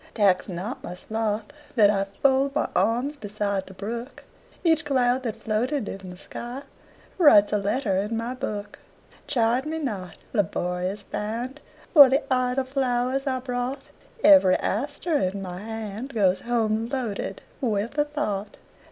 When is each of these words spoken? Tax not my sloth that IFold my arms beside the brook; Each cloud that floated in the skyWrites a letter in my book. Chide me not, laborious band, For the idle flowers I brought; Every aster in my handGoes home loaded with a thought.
Tax 0.15 0.49
not 0.49 0.83
my 0.83 0.95
sloth 0.95 1.45
that 1.75 1.91
IFold 2.23 2.55
my 2.55 2.67
arms 2.75 3.15
beside 3.17 3.67
the 3.67 3.75
brook; 3.75 4.23
Each 4.63 4.83
cloud 4.83 5.21
that 5.21 5.35
floated 5.35 5.87
in 5.87 6.09
the 6.09 6.15
skyWrites 7.19 7.53
a 7.53 7.57
letter 7.57 7.97
in 7.97 8.17
my 8.17 8.33
book. 8.33 8.79
Chide 9.27 9.67
me 9.67 9.77
not, 9.77 10.15
laborious 10.33 11.03
band, 11.03 11.61
For 11.93 12.09
the 12.09 12.23
idle 12.33 12.63
flowers 12.63 13.27
I 13.27 13.41
brought; 13.41 13.89
Every 14.23 14.55
aster 14.55 15.19
in 15.19 15.39
my 15.39 15.59
handGoes 15.61 16.41
home 16.41 16.87
loaded 16.89 17.43
with 17.61 17.95
a 17.99 18.05
thought. 18.05 18.57